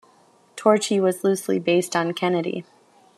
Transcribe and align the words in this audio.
Torchy 0.55 0.99
was 0.99 1.23
loosely 1.23 1.59
based 1.59 1.95
on 1.95 2.13
Kennedy. 2.15 2.65